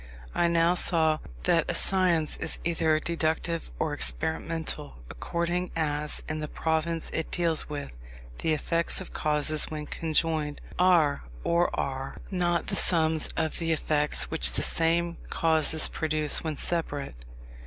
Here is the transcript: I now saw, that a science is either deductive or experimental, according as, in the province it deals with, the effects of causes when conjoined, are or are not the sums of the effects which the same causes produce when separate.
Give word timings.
I 0.33 0.47
now 0.47 0.73
saw, 0.73 1.19
that 1.43 1.69
a 1.69 1.75
science 1.75 2.35
is 2.37 2.57
either 2.63 2.99
deductive 2.99 3.69
or 3.77 3.93
experimental, 3.93 4.95
according 5.11 5.69
as, 5.75 6.23
in 6.27 6.39
the 6.39 6.47
province 6.47 7.11
it 7.11 7.29
deals 7.29 7.69
with, 7.69 7.99
the 8.39 8.51
effects 8.51 8.99
of 8.99 9.13
causes 9.13 9.69
when 9.69 9.85
conjoined, 9.85 10.59
are 10.79 11.25
or 11.43 11.69
are 11.79 12.17
not 12.31 12.65
the 12.65 12.75
sums 12.75 13.29
of 13.37 13.59
the 13.59 13.71
effects 13.71 14.31
which 14.31 14.53
the 14.53 14.63
same 14.63 15.17
causes 15.29 15.87
produce 15.87 16.43
when 16.43 16.57
separate. 16.57 17.13